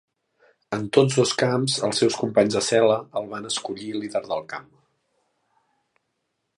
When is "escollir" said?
3.53-3.93